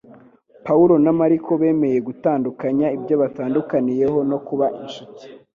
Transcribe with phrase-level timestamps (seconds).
[0.65, 5.23] Pawulo na Mariko bemeye gutandukanya ibyo batandukaniyeho no kuba inshuti